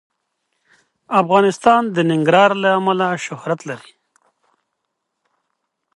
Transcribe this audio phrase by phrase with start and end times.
[1.21, 3.91] افغانستان د ننګرهار له امله شهرت لري.